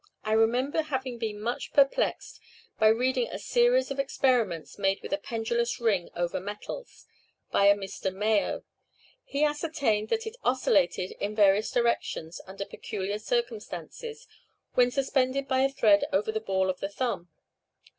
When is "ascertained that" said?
9.43-10.25